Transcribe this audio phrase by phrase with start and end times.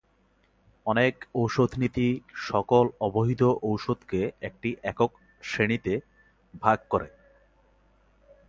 [0.85, 2.07] অনেক ঔষধনীতি
[2.47, 5.11] সকল অবৈধ ঔষধকে একটি একক
[5.43, 5.93] শ্রেণীতে
[6.61, 7.07] ভাগ করে।